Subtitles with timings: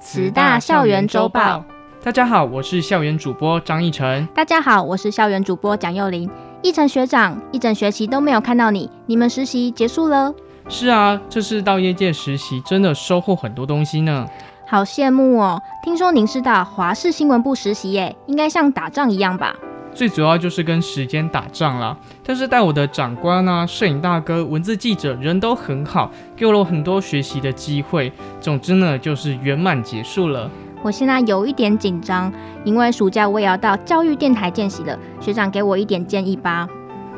[0.00, 1.64] 慈大校园周报。
[2.02, 4.26] 大家好，我是校园主播张奕晨。
[4.32, 6.30] 大家好，我是校园主播蒋幼玲。
[6.62, 10.32] 奕晨学长，一整学期都没有看到你，你们实习结束了？
[10.68, 14.26] 是啊，这次到业界实习，真的收获很多东西呢。
[14.66, 15.60] 好羡慕哦！
[15.82, 19.54] 听说您是到华视新闻部实习耶，应该像打仗一样吧？
[19.98, 28.12] 最主要就是跟时间打仗啦，但是带我的长官啊、摄影大哥、文字记者人都很好，给了我很多学习的机会。
[28.40, 30.48] 总之呢，就是圆满结束了。
[30.84, 34.96] 我现在有一点紧张，因为暑假我也要到教育电台见习了。
[35.18, 36.68] 学长给我一点建议吧。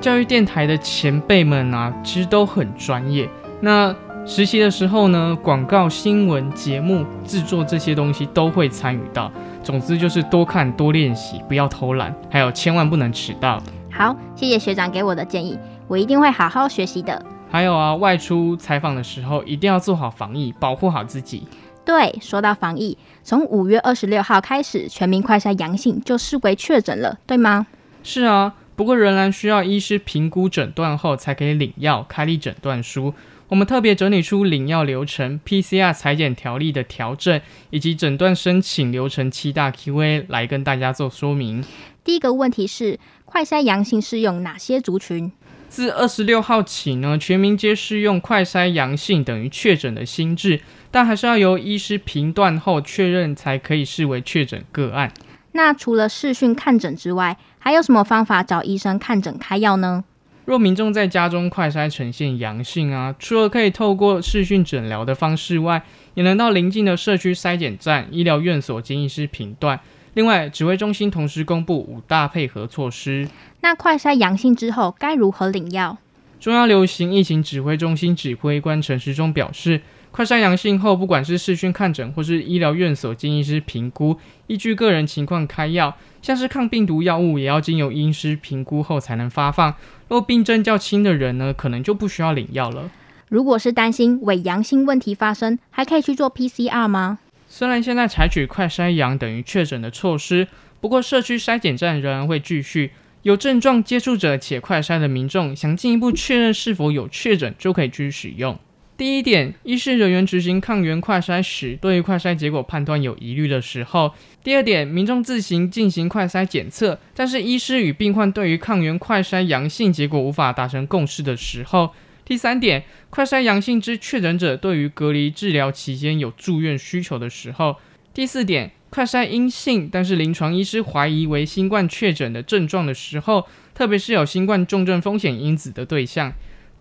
[0.00, 3.28] 教育电台的前辈们啊，其实都很专业。
[3.61, 3.94] 那
[4.26, 9.30] 实习的时候呢，广告、新闻、节目制作这些东西都会参与到。
[9.62, 13.60] 总之就是多看多练习，不要偷懒，还有千万不能迟到。
[13.91, 17.22] 好，谢谢学长给我的建议，我一定会好好学习的。
[17.50, 21.42] 还有啊，外出采访的时候一定要做好防疫，保护好自己。
[21.84, 27.66] 对，说到防疫，从五月二十六号开始，全民快筛阳性就视为确诊了，对吗？
[28.02, 33.12] 是啊，不过仍然需要医师评估诊断后才可以领药、开立诊断书。
[33.51, 41.65] 我们特别整理出领药流程、PCR 裁剪条例的调整以及诊断申请流程七大 Q&A 来跟大家做说明。
[42.05, 45.33] 第一个问题是，快筛阳性适用哪些族群？
[45.69, 50.61] 自二十六号起呢，全民皆适用快筛阳性等于确诊的新制，
[50.93, 55.12] 但还是要由医师评断后确认才可以视为确诊个案。
[55.53, 60.05] 那除了视讯看诊之外，还有什么方法找医生看诊开药呢？
[60.50, 65.81] 若民众在家中快筛呈现阳性啊，除了可以透过视讯诊疗的方式外，
[66.15, 69.78] 也能到邻近的社区筛检站、医疗院所经医师评断。
[70.15, 73.28] 另外，指挥中心同时公布五大配合措施。
[73.60, 75.97] 那快筛阳性之后该如何领药？
[76.41, 85.97] 中央流行疫情指挥中心指挥官陈时中表示，快筛阳性后，不管是视讯看诊或是医疗院所经医师评估，依据个人情况开药。
[86.21, 89.75] 像是抗病毒药物，也要经由医师评估后才能发放。
[90.09, 92.91] 若病症较轻的人呢，可能就不需要领药了。
[93.28, 97.21] 如果是担心伪阳性问题发生，还可以去做 PCR 吗？
[97.48, 100.48] 虽然现在采取快筛阳等于确诊的措施，
[100.81, 102.91] 不过社区筛检站仍然会继续。
[103.22, 108.59] 有症状接触者且快筛的民众，想进一步确认是否有确诊，就可以继续使用。
[109.00, 114.12] 第一点，医师人员执行抗原快筛时，对于快筛结果判断有疑虑的时候；
[114.44, 121.94] 第二点，民众自行进行快筛检测，但是医师与病患对于抗原快筛阳性结果无法达成共识的时候；
[122.27, 127.77] 第三点，快筛阳性之确诊者对于隔离治疗期间有住院需求的时候；
[128.12, 136.33] 第四点，快筛阴性，但是临床医师怀疑为新冠确诊的症状的时候，特别是有新冠重症风险因子的对象；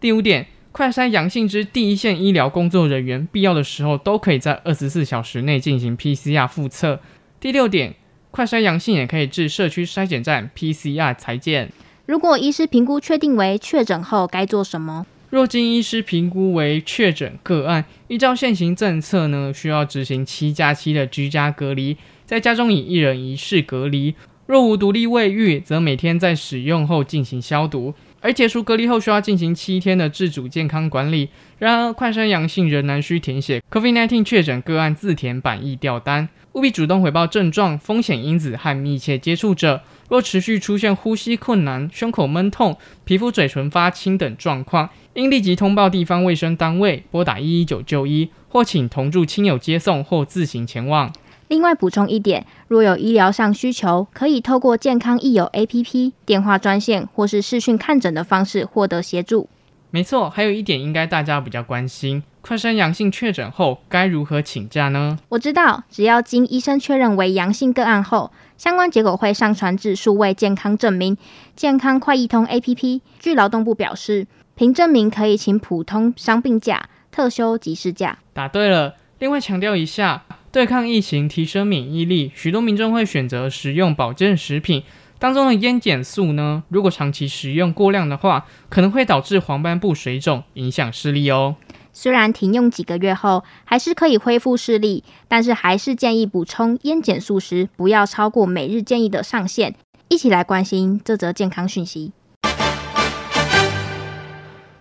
[0.01, 0.47] 第五点。
[0.79, 7.01] 快筛阳性之第一线医疗工作人员，必要的时候都可以在二十四小时内进行 PCR 复测。
[7.37, 7.95] 第六点，
[8.31, 11.69] 快筛阳性也可以至社区筛检站 PCR 裁剪。
[12.05, 15.05] 如果医师评估确定为确诊后，该做什么？
[15.29, 24.15] 若经医师评估为确诊个案，依照现行政策呢，需要执行七加七的居家隔离，在家中以一人一室隔离。
[24.45, 27.93] 若无独立卫浴，则每天在使用后进行消毒。
[28.21, 31.29] 而解除隔离后，需要进行七天的自主健康管理。
[31.57, 39.81] 然而，快筛阳性仍然需填写 COVID-19 确诊个案自填版疫调单，务必主动回报症状、风险因子和密切接触者。
[40.09, 42.75] 若持续出现呼吸困难、胸口闷痛、
[43.05, 51.13] 皮肤嘴唇发青等状况，应立即通报地方卫生单位，拨打一一九就医，或请同住亲友接送，或自行前往。
[51.49, 59.49] 另外补充一点，若有医疗上需求，可以透过健康益友 APP、电话专线或是视讯看诊的方式获得协助。
[59.89, 65.17] 没错，还有一点应该大家比较关心，快筛阳性确诊后该如何请假呢？
[65.29, 71.17] 我知道，只要经医生确认为阳性个案后，相关结果会上传至数位健康证明
[71.55, 73.01] 健康快易通 APP。
[73.17, 78.19] 据劳动部表示，凭证明可以请普通伤病假、特休及事假。
[78.33, 78.93] 答对了。
[79.17, 80.23] 另外强调一下。
[80.51, 84.83] 对抗疫情，提升免疫力，许多民众会选择食用保健食品
[85.19, 86.63] 当中的烟碱素呢。
[86.69, 91.55] 如果长期食用过量的话，可能会导致黄斑部水肿，影响视力哦。
[91.93, 99.75] 虽然停用几个月后还是可以恢复视力，但是还是建议补充烟碱素时不要超过每日建议的上限。
[100.07, 102.13] 一起来关心这则健康讯息。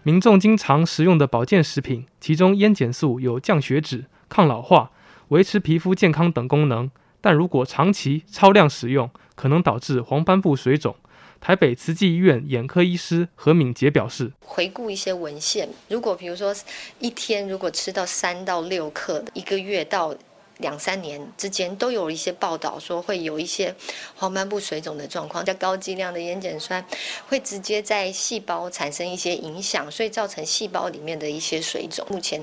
[0.03, 4.91] 民众经常食用的保健食品，其中烟碱素有降血脂、抗老化、
[5.29, 6.91] 维持皮肤健康等功能，
[7.21, 10.97] 但如果长期超量使用，可能导致黄斑部水肿。
[11.41, 16.53] 台北慈济医院眼科医师何敏杰表示：“回顾一些文献，如果比如说
[16.99, 20.13] 一天如果吃到三到六克，一个月到
[20.57, 23.73] 两三年之间都有一些报道说会有一些
[24.17, 26.85] 黄斑部水肿的状况，较高剂量的烟碱酸
[27.29, 32.05] 会直接在细胞产生一些影响，所以造成细胞里面的一些水肿。
[32.11, 32.43] 目前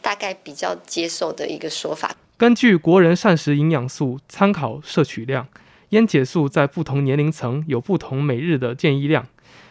[0.00, 2.14] 大概比较接受的一个说法。
[2.36, 5.46] 根据国人膳食营养素参考摄取量。”
[5.90, 9.26] 烟碱素在不同年龄层有不同每日的建议量，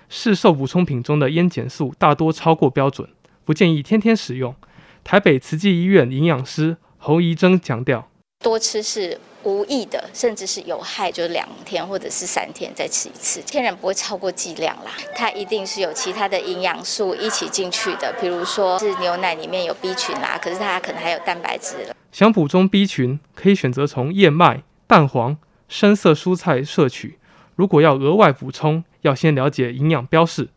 [0.10, 3.08] 市售补充品中的烟碱素大多超过标准，
[3.46, 4.56] 不建议天天使用。
[5.04, 8.10] 台北慈济医院营养师侯怡贞强调，
[8.48, 14.92] 多吃是无益的，甚至是有害，就是两天或者是三天再吃一次，天然不会超过剂量啦。
[15.14, 21.96] 它一定是有其他的营养素一起进去的，比如说是牛奶里面有 B 群啦，可是它可能还有蛋白质了。
[22.14, 25.38] 想补充 B 群，可以选择从燕麦、蛋黄。
[25.68, 27.20] 深色蔬菜摄取，
[27.58, 30.48] 如果要额外补充，要先了解营养标示，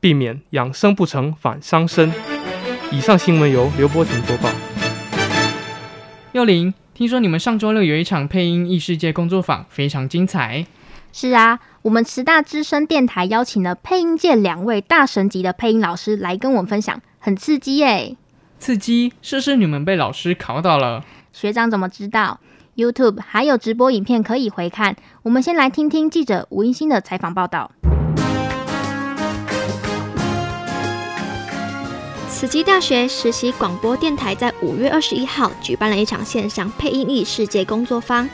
[0.00, 2.12] 避免养生不成反伤身。
[2.90, 4.50] 以上新闻由刘波婷播报。
[6.32, 10.66] 幼玲，听说你们上周六有一场配音异世界工作坊，非常精彩。
[11.10, 18.14] 是啊，我们十大之声电台邀请了配音界两位大神级的配音老师来跟我们分享，很刺激耶！
[18.58, 19.14] 刺激？
[19.22, 21.02] 是不是你们被老师考倒了？
[21.32, 22.38] 学长怎么知道
[22.76, 24.94] ？YouTube 还有直播影片可以回看。
[25.22, 27.70] 我们先来听听记者吴英新的采访报道。
[32.38, 38.30] 慈济大学实习广播电台在五月二十一号举办了一场线上配音异世界工作坊，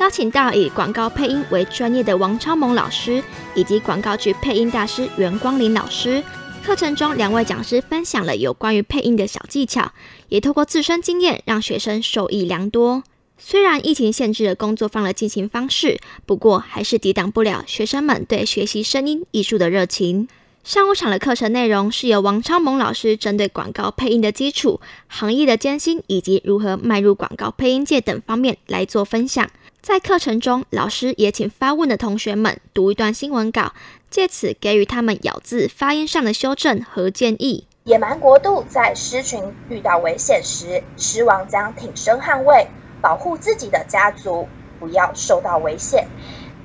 [0.00, 3.22] 邀请到以广告配音为专业的王超萌老师
[3.54, 6.20] 以及广告剧配音大师袁光林老师。
[6.64, 9.92] 课程中，两位讲师分享了有关于配音的小技巧，
[10.28, 13.04] 也透过自身经验让学生受益良多。
[13.38, 20.26] 虽然疫情限制了工作坊的进行方式，不过还是抵挡不了学生们对学习声音艺术的热情。
[20.64, 29.46] 上午场的课程内容是由王超萌老师针对广告配音的基础、行业的艰辛以及如何迈入广告配音界等方面来做分享。
[29.82, 33.74] 在课程中，老师也请发问的同学们读一段新闻稿，
[34.08, 37.66] 借此给予他们咬字、发音上的修正和建议。
[37.84, 42.66] 野蛮国度在狮群遇到危险时，狮王将挺身捍卫。
[43.02, 44.48] 保护自己的家族，
[44.80, 46.08] 不要受到危险。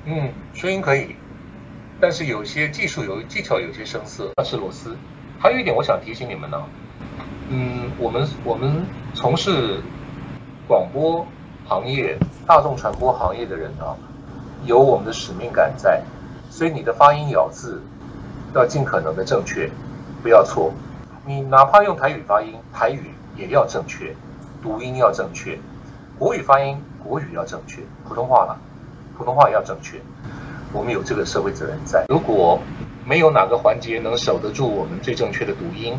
[0.05, 1.13] 嗯，声音可以，
[2.01, 4.29] 但是有些技术、有技巧、有些生涩。
[4.37, 4.95] 那是螺丝。
[5.37, 6.61] 还有一点，我想提醒你们呢、
[7.49, 9.81] 嗯，我们我们从事
[10.67, 11.25] 广播
[11.67, 13.95] 行业、大众传播行业的人啊，
[14.65, 16.01] 有我们的使命感在，
[16.49, 17.81] 所以你的发音咬字
[18.53, 19.69] 要尽可能的正确，
[20.21, 20.73] 不要错。
[21.25, 24.15] 你哪怕用台语发音，台语也要正确，
[24.61, 25.57] 读音要正确。
[26.17, 28.59] 国语发音，国语要正确；普通话了，
[29.17, 30.01] 普通话要正确。
[30.71, 32.05] 我们有这个社会责任在。
[32.09, 32.59] 如果
[33.05, 35.97] 没有哪个环节能守得住我们最正确的读音，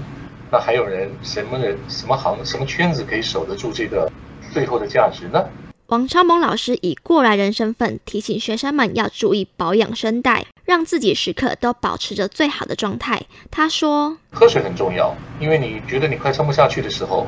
[0.51, 4.11] 那还有人什么人、什么行、什么圈子可以守得住这个
[4.53, 5.45] 最后的价值呢？
[5.87, 13.21] 王超萌老师以过来人身份提醒学生们要注意保养声带，让自己时刻都保持着最好的状态。
[13.51, 17.27] 他说：“喝水很重要，因为你觉得你快撑不下去的时候。”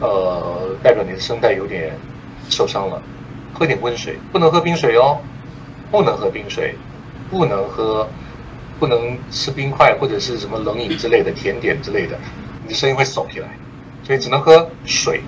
[0.00, 1.92] 呃，代表你的声带有点
[2.48, 3.02] 受伤了，
[3.52, 5.18] 喝点温水，不能喝冰水哦，
[5.90, 6.74] 不能喝冰水，
[7.30, 8.08] 不能喝，
[8.78, 12.18] 不能吃冰块或者是什么冷饮之类的甜点之类的，
[12.62, 13.58] 你的声音会耸起来，
[14.04, 15.20] 所以只能喝水，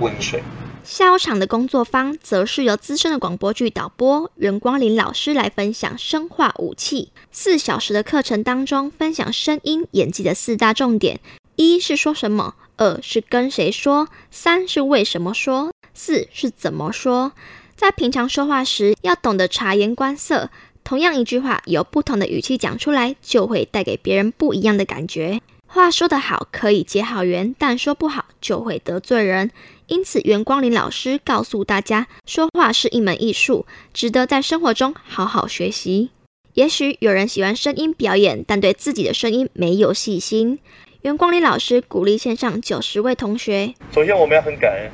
[0.00, 0.42] 温水。
[0.84, 7.10] 下午场的工作坊则是由资深的广播剧导播袁光林老师来分享声化武器。
[7.30, 11.20] 四小时的课程当中，分享声音演技的四大重点：
[11.56, 12.54] 一是说什么。
[12.78, 17.32] 二是跟谁说，三是为什么说，四是怎么说。
[17.78, 20.50] 在平常说话时，要懂得察言观色。
[20.82, 25.40] 同样一句话，由不同的语气讲出来，就会带给别人不一样的感觉。
[25.64, 29.52] 话说得好，可以结好缘，但说不好，就会得罪人。
[29.86, 36.10] 因此，袁光林老师告诉大家，说话是一门艺术，值得在生活中好好学习。
[36.54, 40.58] 也许有人喜欢声音表演，但对自己的声音没有细心。
[41.02, 43.72] 袁光林老师鼓励线上九十位同学。
[43.94, 44.90] 首先，我们要很感恩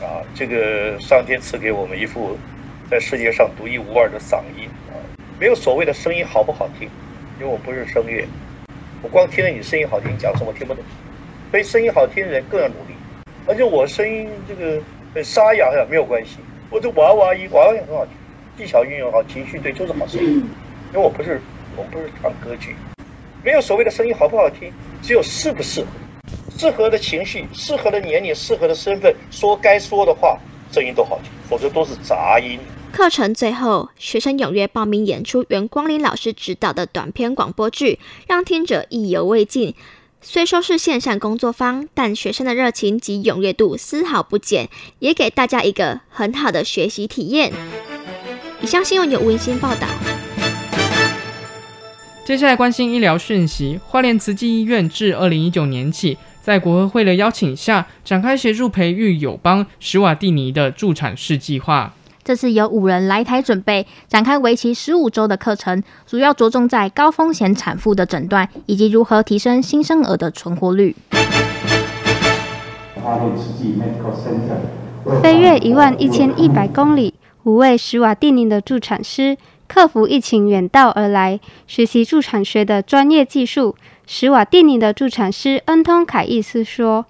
[0.00, 2.36] 啊，这个上天赐给我们一副
[2.90, 4.94] 在世界上独一无二的嗓音啊，
[5.40, 6.88] 没有所谓的声音好不好听，
[7.40, 8.24] 因为我不是声乐，
[9.02, 10.82] 我光听着你声音好听，讲什么听不懂。
[11.50, 12.94] 所以声音好听的人更要努力。
[13.46, 14.80] 而且我声音这个
[15.14, 16.36] 很沙哑呀，没有关系。
[16.70, 18.14] 我这娃娃音，娃娃音很好听，
[18.56, 20.44] 技巧运用好，情绪对，就是好声音。
[20.92, 21.40] 因为我不是，
[21.76, 22.76] 我不是唱歌剧，
[23.42, 25.86] 没有所谓的声音好不好听，只有适不适合。
[26.58, 30.36] 适合的情绪，适合的年龄，适合的身份，说该说的话，
[30.72, 32.58] 声音都好听，否则都是杂音。
[32.90, 39.76] 课程最后，学生踊跃报名演出袁光林老师指导的短篇广播剧，让听者意犹未尽。
[40.20, 47.52] 虽说是线上工作坊，但学生的热情及踊跃度丝毫不减，也给大家一个很好的学习体验。
[48.60, 49.86] 以上新闻由温馨报道。
[52.24, 61.92] 接下来关心医疗讯息，花莲慈济医院自二零一九年起，在国合会的邀请下，展开协助培育友邦史瓦蒂尼的助产士计划。
[62.24, 70.96] 这次有五人来台准备，展开为期十五周的课程，主要着重在高风险产妇的诊断以及如何提升新生儿的存活率。
[75.22, 77.12] 飞越一万一千一百公里，
[77.42, 79.36] 五位史瓦蒂尼的助产师
[79.66, 83.76] 克服疫情远道而来，学习助产学的专业技术。
[84.10, 87.04] 史瓦蒂尼的助产师恩通凯伊斯说。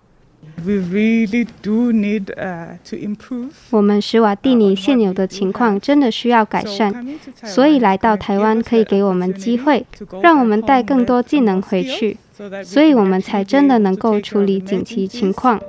[0.64, 3.50] We really do need, uh, to improve.
[3.70, 6.92] 我们史瓦蒂尼现有的情况真的需要改善，
[7.44, 9.86] 所以来到台湾可以给我们机会，
[10.20, 12.16] 让我们带更多技能回去，
[12.64, 15.60] 所以我们才真的能够处理紧急情况。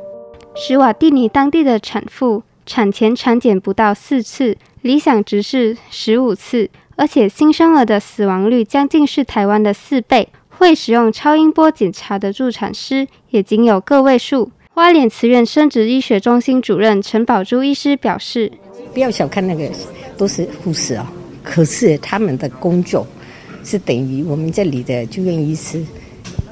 [0.55, 10.27] 史瓦蒂尼当地的产妇产前产检不到四次，理想值是十五次，而且新生儿的死亡率将近是台湾的四倍。
[10.59, 14.51] 会使用超音波检查的助产师也仅有个位数。
[14.73, 18.51] 花莲慈院生殖医学中心主任陈宝珠医师表示
[18.93, 19.71] ：“不要小看那个，
[20.17, 23.07] 都是护士啊、哦，可是他们的工作
[23.63, 25.81] 是等于我们这里的住院医师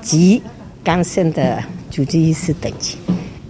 [0.02, 0.42] 及
[0.86, 1.62] 刚生的
[1.92, 2.98] 主治医师等级，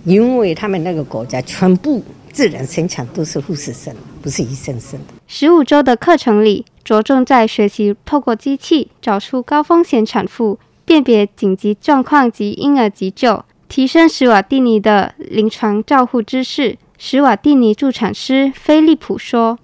[0.05, 13.43] 因为他们那个国家全部自然生产都是护士生，不是医生生的。”十五周的课程里，着重在学习透过机器找出高风险产妇，辨别紧急状况及婴儿急救。
[13.67, 16.77] 提升史瓦蒂尼的临床照护知识。
[16.97, 19.59] 史瓦蒂尼助产师菲利普说：“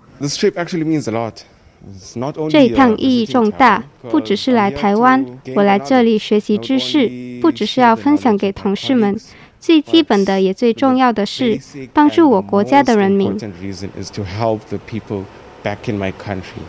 [2.49, 5.25] 这一趟意义重大，不只是来台湾，
[5.55, 9.17] 我来这里学习知识，不只是要分享给同事们，
[9.61, 11.57] 最基本的也最重要的是
[11.93, 13.33] 帮助我国家的人民。”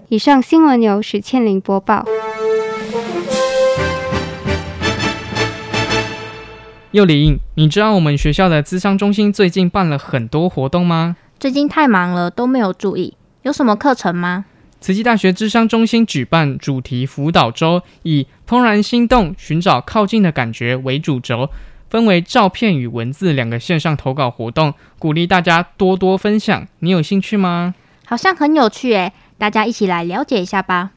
[0.08, 2.04] 以上新闻由许倩玲播报。
[6.92, 11.16] 幼林，你知道我们学校的咨商中心最近办了很多活动吗？
[11.40, 13.16] 最近太忙了，都没有注意。
[13.42, 14.44] 有什么课程吗？
[14.80, 21.50] 慈济大学咨商中心举办主题辅导周，以“怦然心动，寻找靠近的感觉”为主轴，
[21.90, 26.68] 分为照片与文字两个线上投稿活动，鼓励大家多多分享。
[26.78, 27.74] 你有兴趣吗？
[28.06, 30.90] 好像很有趣诶，大家一起来了解一下吧。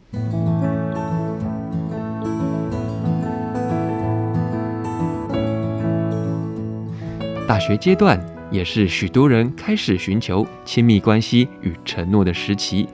[7.48, 8.20] 大学阶段
[8.52, 12.88] 也是许多人开始寻求亲密关系与承诺的时期。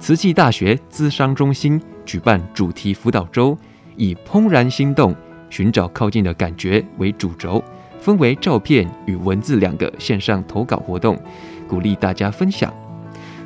[0.00, 3.56] 慈济大学资商中心举办主题辅导周，
[3.96, 5.14] 以“怦然心动，
[5.48, 7.62] 寻找靠近的感觉”为主轴，
[8.00, 11.16] 分为照片与文字两个线上投稿活动，
[11.68, 12.74] 鼓励大家分享。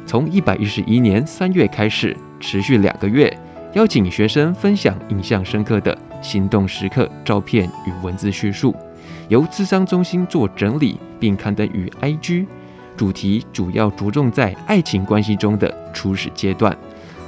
[0.07, 3.35] 从一百一十一年三月开始，持续两个月，
[3.73, 8.75] 邀请学生分享印象深刻的心动时刻照片与文字叙述。
[9.29, 12.47] 由智商中心做整理，并刊登于 IG。
[12.97, 16.77] 主题主要着重在爱情关系中的初始阶段，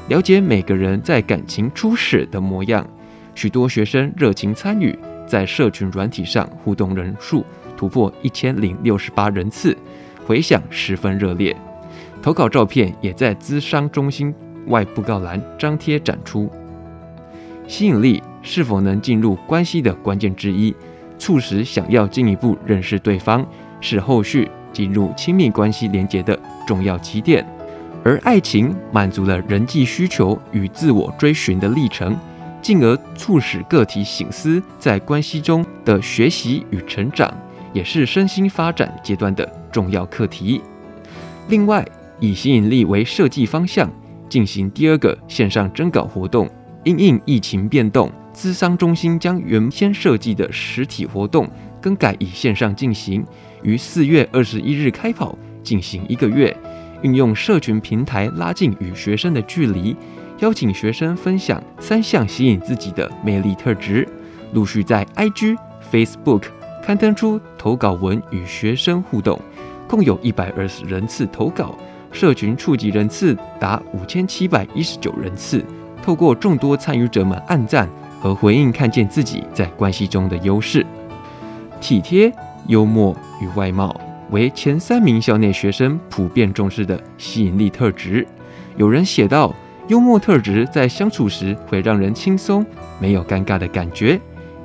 [0.08, 2.86] 了解每个人在感情初始的模样。
[3.34, 7.44] 许多学生热情参与，在社群软体上互动人数
[7.76, 9.76] 突破一千零六十八人次，
[10.24, 11.56] 回响十分热烈。
[12.26, 14.34] 投稿照片也在咨商中心
[14.66, 16.50] 外布告栏张贴展出。
[17.68, 20.74] 吸引力是否能进入关系的关键之一。
[21.20, 23.46] 促使想要进一步认识对方，
[23.80, 27.46] 是后续进入亲密关系连结的重要起点。
[28.02, 32.16] 而爱情满足了人际需求与自我追寻的历程，
[32.60, 37.32] 进而促使个体醒思在关系中的学习与成长，
[37.72, 40.60] 也是身心发展阶段的重要课题。
[41.48, 41.86] 另外，
[42.20, 43.90] 以吸引力为设计方向，
[44.28, 46.48] 进行第二个线上征稿活动，
[46.84, 48.10] 因应疫情变动。
[48.34, 51.48] 咨商中心将原先设计的实体活动
[51.80, 53.24] 更改以线上进行，
[53.62, 56.54] 于四月二十一日开跑，进行一个月，
[57.00, 59.96] 运用社群平台拉近与学生的距离，
[60.40, 64.06] 邀请学生分享三项吸引自己的魅力特质，
[64.52, 65.56] 陆续在 IG、
[65.90, 66.42] Facebook
[66.84, 69.40] 刊登出投稿文与学生互动，
[69.88, 71.74] 共有一百二十人次投稿，
[72.16, 75.62] 社群触及人次达五千七百一十九人次。
[76.02, 77.86] 透过众多参与者们按赞
[78.18, 80.86] 和回应，看见自己在关系中的优势。
[81.78, 82.32] 体贴、
[82.68, 83.94] 幽默与外貌
[84.30, 88.26] 为前三名校内学生普遍重视的吸引力特质。
[88.78, 89.54] 有人写道：
[89.88, 92.64] 幽默特质在相处时会让人轻松，
[92.98, 94.18] 没有尴尬的感觉；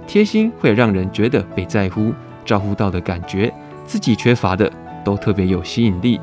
[0.07, 2.13] 贴心会让人觉得被在乎、
[2.45, 3.53] 照顾到的感觉。
[3.85, 4.71] 自己缺乏的
[5.03, 6.17] 都特别有吸引力。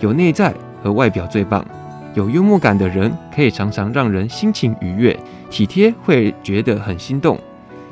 [0.00, 0.52] 有内在
[0.84, 1.66] 和外表最棒。
[2.14, 5.18] 有幽默感的人可以常常让人心情愉悦，
[5.50, 7.38] 体贴会觉得很心动，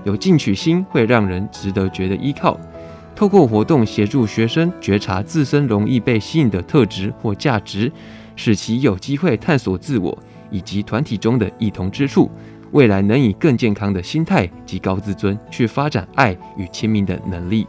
[0.04, 2.61] 有进取心会让人值得觉得依靠。
[3.16, 7.90] 透过活动协助学生觉察自身容易被吸引的特质或价值，
[8.37, 10.16] 使其有机会探索自我
[10.50, 12.30] 以及团体中的异同之处，
[12.72, 17.66] 未来能以更健康的心态及高自尊去发展爱与亲密的能力。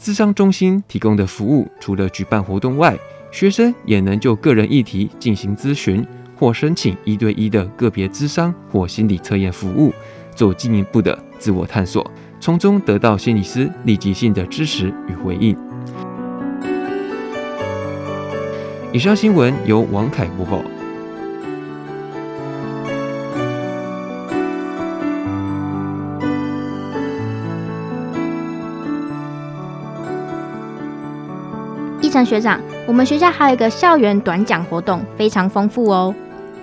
[0.00, 2.96] 咨商中心提供的服务除了举办活动外，
[3.30, 6.04] 学生也能就个人议题进行咨询，
[6.36, 9.92] 或申请一对一的个别咨商或心理测验服务，
[10.34, 15.56] 做进一步的自我探索，从中得到心理师立即性的支持与回应。
[18.92, 20.62] 以上新闻由王凯播报。
[32.00, 32.58] 一成学长，
[32.88, 36.14] 我们学校还有一个校园短讲活动，非常丰富哦。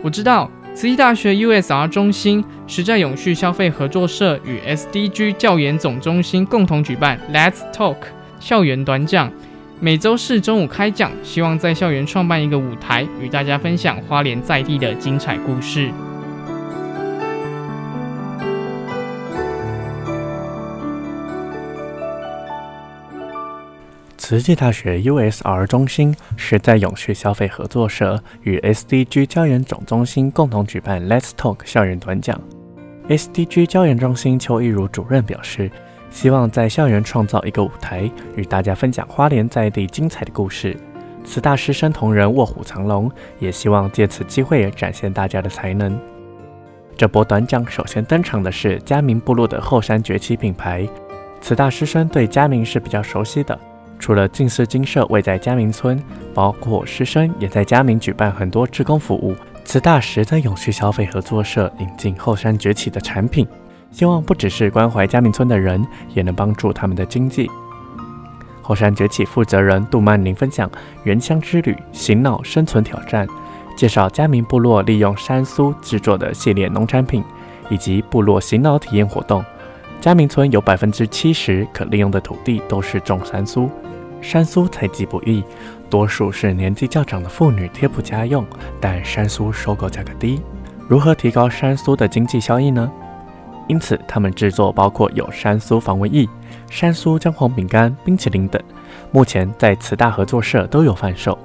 [0.02, 7.98] 我知道，慈溪大学 USR 中心时代永续消费合作社与 SDG 教研总中心共同举办 Let's Talk
[8.40, 9.32] 校园短讲，
[9.80, 15.92] 每周四中午开讲，希望在校园创办一个舞台，与大家分享花莲在地的精彩故事。
[24.28, 32.42] 慈济大学 USR 中心是在永续消费合作社与 SDG 教研总中心共同举办 Let's Talk 校园短讲。
[33.08, 35.70] SDG 教研中心邱一如主任表示，
[36.10, 40.76] 希望在校园创造一个舞台，与大家分享花莲在地精彩的故事。
[41.24, 45.96] 慈大师生同仁卧虎藏龙，也希望借此机会展现大家的才能。
[46.98, 50.84] 这波短讲首先登场的是嘉明部落的后山崛起品牌。
[51.42, 53.56] 慈大师生对嘉明是比较熟悉的。
[54.00, 56.02] 除了静思精舍位在嘉明村，
[56.34, 59.36] 包括师生也在嘉明举办很多志工服务。
[59.64, 63.48] 慈大时的永续消费合作社引进后山崛起的产品，
[63.90, 67.50] 希望不只是关怀嘉明村的人，也能帮助他们的经济。
[68.62, 70.70] 后山崛起负责人杜曼宁分享
[71.04, 73.28] 原乡之旅、醒脑生存挑战，
[73.76, 77.24] 介绍嘉明部落利用山苏制作的系列农产品，
[77.70, 79.44] 以及部落醒脑体验活动。
[80.06, 83.68] 嘉明村有百分之七十可利用的土地都是种山苏。
[84.22, 85.44] 山苏采集不易，
[85.90, 88.46] 多数是年纪较长的妇女贴补家用，
[88.80, 90.40] 但山苏收购价格低。
[90.88, 92.92] 如何提高山苏的经济效益呢？
[93.68, 96.30] 因此，他们制作包括有山苏防蚊液、
[96.70, 98.62] 山苏姜黄饼干、冰淇淋等，
[99.10, 101.36] 目前在慈大合作社都有贩售。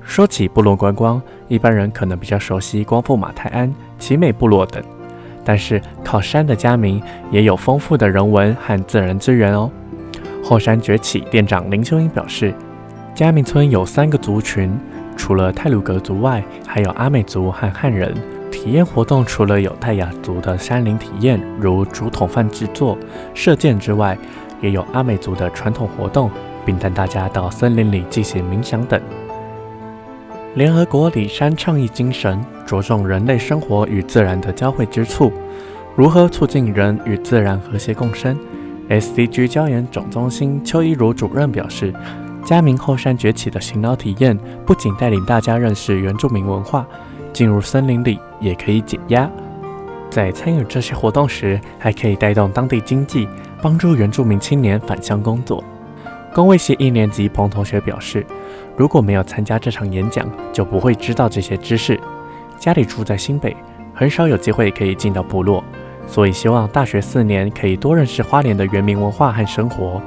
[0.00, 4.82] 说起部落观光，一般人可能比较熟悉光复马太鞍、奇美部落等，
[5.44, 9.70] 但是靠山的嘉明也有丰富的人文和自然资源哦。
[10.44, 12.54] 后山崛起店长林秀英表示，
[13.14, 14.72] 嘉明村有三个族群，
[15.16, 18.14] 除了泰鲁格族外，还有阿美族和汉人。
[18.50, 22.96] 体验活动除了有泰雅族的山林体验，如竹筒饭制作、
[23.34, 24.16] 射箭之外，
[24.60, 26.30] 也有阿美族的传统活动，
[26.64, 29.00] 并带大家到森林里进行冥想等。
[30.54, 35.32] 联合国里山倡议精神着重人类生活与自然的交汇之处，
[35.96, 38.38] 如何促进人与自然和谐共生
[38.88, 41.92] ？SDG 教研总中心邱一如主任表示，
[42.44, 46.86] 嘉明后山崛起的醒脑体验，不仅带领大家认识原住民文化，
[47.32, 49.30] 进入森林里也可以解压。
[50.10, 53.26] 在参与这些活动时，还可以带动当地经济，
[53.62, 55.62] 帮助原住民青年返乡工作。
[56.34, 58.26] 公卫系一年级彭同学表示，
[58.76, 61.98] 如果没有参加这场演讲，就不会知道这些知识。
[62.62, 63.56] 家里住在新北，
[63.92, 65.64] 很少有机会可以进到部落。
[66.06, 70.00] 所以希望大学四年可以多认识花莲的原民文化和生活。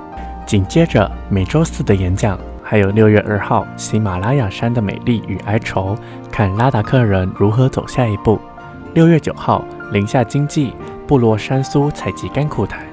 [0.45, 5.97] 紧接着每周四的演讲，还有六月二号喜马拉雅山的美丽与哀愁，
[6.31, 8.39] 看拉达克人如何走下一步。
[8.93, 10.73] 六月九号林下经济
[11.05, 12.85] 部落山苏采集甘苦谈。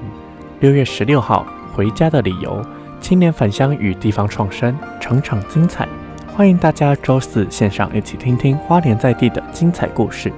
[0.59, 2.61] 六月十六号回家的理由，
[2.99, 5.87] 青年返乡与地方创生，场场精彩。
[6.35, 10.33] 欢迎大家周四线上一起听听花莲在地的精彩故事。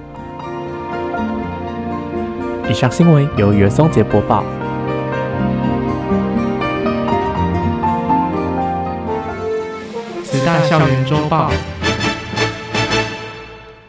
[2.68, 4.44] 以上新闻由袁松杰播报。
[10.22, 11.50] 十大校园周报。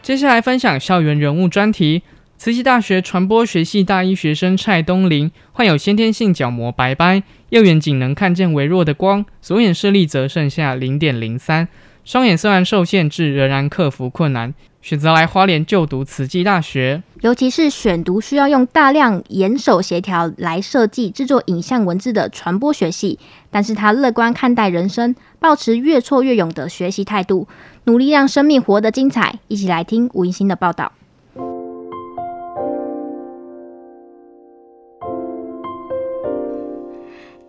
[0.00, 2.02] 接下来分享校园人物专题。
[2.38, 11.68] 慈溪大学传播学系大一学生蔡东林患有先天性角膜白斑，右眼仅能看见微弱的光，左眼视力则剩下零点零三。
[12.08, 17.02] 双眼虽然受限制，仍然克服困难，选择来花莲就读慈济大学。
[17.20, 23.18] 尤其是选读需要用大量眼手协调来设计制作影像文字的传播学系，
[23.50, 27.46] 但是他乐观看待人生，保持越挫越勇的学习态度，
[27.84, 29.38] 努力让生命活得精彩。
[29.48, 30.90] 一起来听吴一新的报道。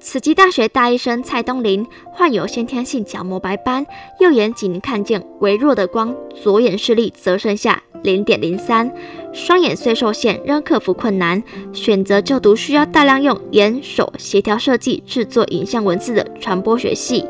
[0.02, 3.86] 慈济大学大一生蔡东霖患有先天性角膜白斑，
[4.22, 8.90] 右眼仅看见微弱的光，左眼视力则剩下零点零三。
[9.34, 17.26] 双眼虽受限，仍克服困难，选择就读需要大量用眼手协调设计制作影像文字的传播学系。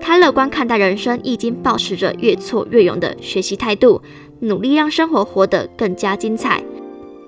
[0.00, 4.02] 他乐观看待人生，已经保持着越挫越勇的学习态度，
[4.40, 6.62] 努力让生活活得更加精彩。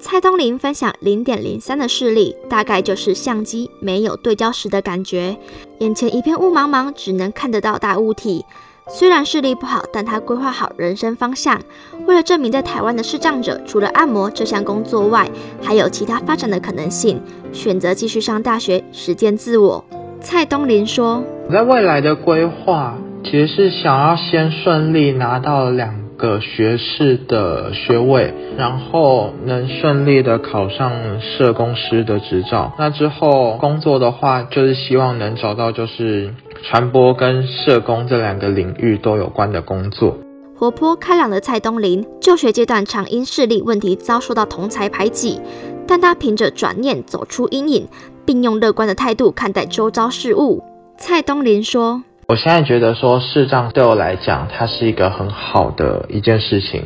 [0.08, 5.36] 蔡东林分享零点零三的视力，大概就是相机没有对焦时的感觉，
[5.80, 8.44] 眼前一片雾茫茫，只能看得到大物体。
[8.88, 11.60] 虽然视力不好，但他规划好人生方向。
[12.06, 15.28] 为了证明在台湾的视障者，除了按摩这项工作外，
[15.60, 17.20] 还有其他发展的可能性，
[17.52, 19.84] 选择继续上大学，实践自我。
[20.20, 32.72] 蔡东林说：“在未来的规划，其实是想要先顺利拿到两。”个学士的学位，然后能顺利的考上社工师的执照。
[32.78, 40.16] 那之后工作的话，就是希望能找到就是传播跟社工这两个领域都有关的工作。
[40.58, 45.38] 活泼开朗的蔡东林，就学阶段常因视力问题遭受到同侪排挤，
[45.86, 47.86] 但他凭着转念走出阴影，
[48.24, 50.64] 并用乐观的态度看待周遭事物。
[50.98, 52.02] 蔡东林说。
[52.28, 56.82] 我现在觉得说视障对我来讲，它是一个很好的一件事情，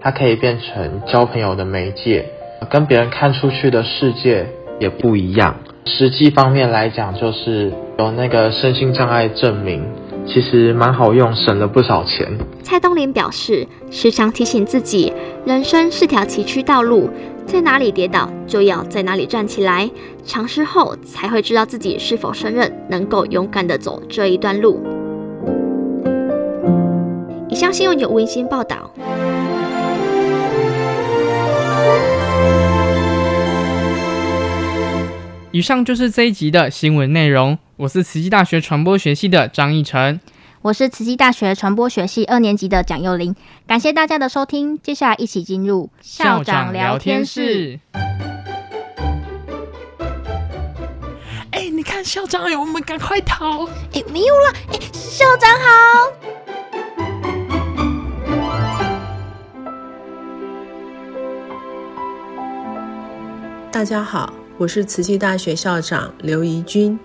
[0.00, 2.26] 它可以变成交朋友的媒介，
[2.68, 4.46] 跟别人看出去的世界
[4.80, 5.60] 也不一样。
[5.84, 9.86] 实际方面来讲，就是有那个身心障碍证明，
[10.26, 12.26] 其实蛮好用，省了不少钱。
[12.62, 15.12] 蔡东林表示，时常提醒自己，
[15.44, 17.08] 人生是条崎岖道路。
[17.46, 19.90] 在哪里跌倒，就要在哪里站起来。
[20.24, 24.80] 尝试后，才会知道自己是否胜任，能够勇敢地走这一段路。
[27.48, 28.88] 以上新闻由吴盈欣报道。
[35.52, 37.58] 以上就是这一集的新闻内容。
[37.76, 40.20] 我是慈济大学传播学系的张义成。
[40.62, 43.34] 我是慈济大学传播学系二年级的蒋佑玲，
[43.66, 47.80] 感谢大家的收听，接下来一起进入校长聊天室。
[51.50, 53.66] 哎、欸，你看校长哎，我们赶快逃！
[53.66, 55.66] 哎、欸，没有了，哎、欸，校长好。
[63.72, 66.98] 大家好，我是慈济大学校长刘怡君。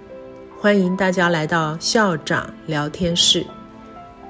[0.59, 3.45] 欢迎大家来到校长聊天室。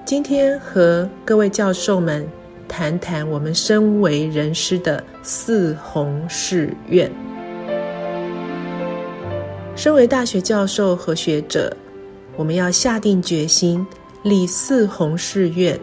[0.06, 2.24] 今天和各位教授们
[2.68, 7.12] 谈谈我们身为人师的四弘誓愿。
[9.76, 11.76] 身为大学教授和学者，
[12.38, 13.84] 我们要下定决心
[14.22, 15.80] 立四弘誓愿。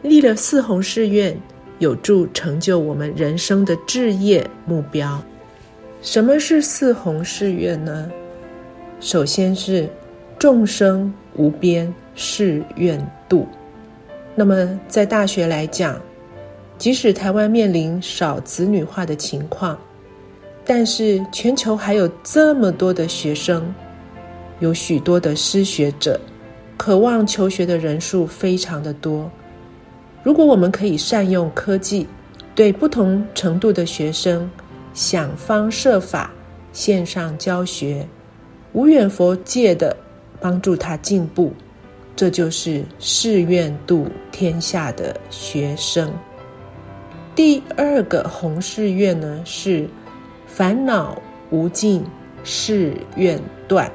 [0.00, 1.38] 立了四弘誓愿，
[1.78, 5.22] 有助成就我们人生的志业目标。
[6.02, 8.10] 什么是四弘誓愿呢？
[8.98, 9.88] 首先是
[10.36, 13.46] 众生无边誓愿度。
[14.34, 16.00] 那么在大学来讲，
[16.76, 19.78] 即使台湾面临少子女化的情况，
[20.66, 23.72] 但是全球还有这么多的学生，
[24.58, 26.20] 有许多的失学者，
[26.76, 29.30] 渴望求学的人数非常的多。
[30.24, 32.08] 如果我们可以善用科技，
[32.56, 34.50] 对不同程度的学生，
[34.92, 36.30] 想方设法
[36.72, 38.06] 线上教学。
[38.72, 39.94] 无远佛界的
[40.40, 41.52] 帮助他进步，
[42.16, 46.10] 这就是誓愿度天下的学生。
[47.34, 49.88] 第二个弘誓愿呢，是
[50.46, 52.02] 烦恼无尽
[52.44, 53.90] 誓愿断。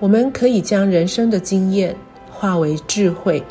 [0.00, 1.94] 我们可以将人生的经验
[2.30, 3.42] 化为智慧，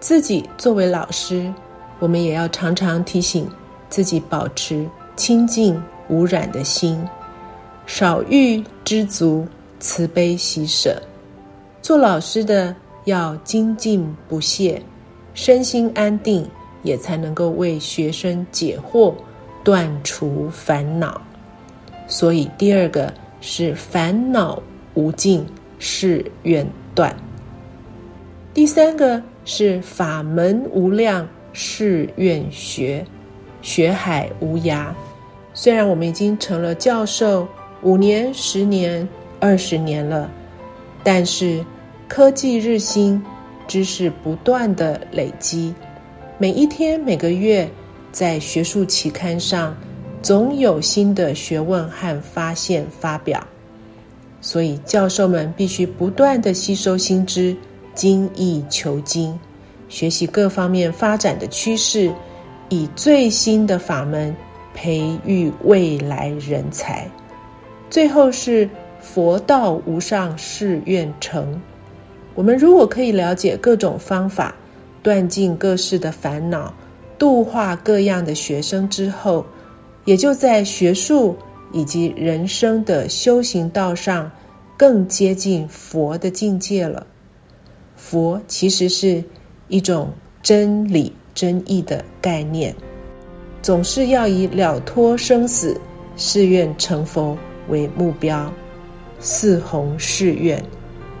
[0.00, 1.52] 自己作为老师，
[2.00, 3.48] 我们也要常常提醒
[3.88, 4.84] 自己保持
[5.18, 7.04] 清净无染的心。
[7.84, 9.44] 少欲知足，
[9.80, 11.02] 慈悲喜舍。
[11.82, 14.80] 做老师的要精进不懈，
[15.34, 16.48] 身心安定，
[16.84, 19.12] 也才能够为学生解惑，
[19.64, 21.20] 断除烦恼。
[22.06, 24.62] 所以第二个是烦恼
[24.94, 25.44] 无尽
[25.80, 27.14] 誓愿断。
[28.54, 33.04] 第三个是法门无量，誓愿学，
[33.62, 34.86] 学海无涯。
[35.60, 37.48] 虽然我们已经成了教授
[37.82, 39.06] 五年、十年、
[39.40, 40.30] 二十年了，
[41.02, 41.66] 但是
[42.06, 43.20] 科技日新，
[43.66, 45.74] 知识不断的累积，
[46.38, 47.68] 每一天、每个月，
[48.12, 49.76] 在学术期刊上，
[50.22, 53.44] 总有新的学问和发现发表。
[54.40, 57.56] 所以，教授们必须不断的吸收新知，
[57.96, 59.36] 精益求精，
[59.88, 62.12] 学习各方面发展的趋势，
[62.68, 64.32] 以最新的法门。
[64.74, 67.10] 培育未来人才，
[67.90, 68.68] 最后是
[69.00, 71.60] 佛道无上誓愿成。
[72.34, 74.54] 我们如果可以了解各种方法，
[75.02, 76.72] 断尽各式的烦恼，
[77.18, 79.44] 度化各样的学生之后，
[80.04, 81.36] 也就在学术
[81.72, 84.30] 以及人生的修行道上，
[84.76, 87.06] 更接近佛的境界了。
[87.96, 89.24] 佛其实是
[89.66, 92.76] 一种真理真义的概念。
[93.68, 95.78] 总是要以了脱生死、
[96.16, 97.36] 誓愿成佛
[97.68, 98.50] 为目标，
[99.18, 100.64] 四弘誓愿，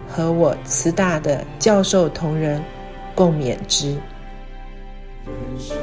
[0.08, 2.58] 和我慈大的教授同仁
[3.14, 3.90] 共勉之。
[5.26, 5.76] 人生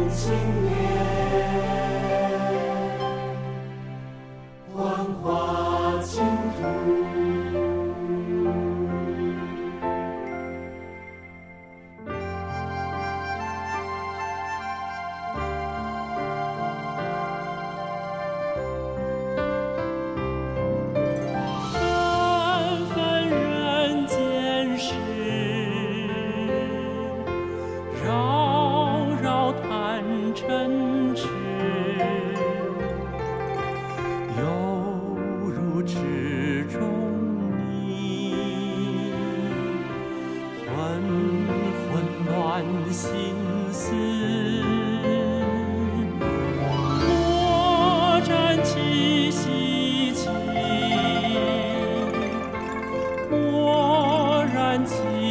[0.00, 0.99] 有青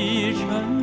[0.10, 0.79] 一程。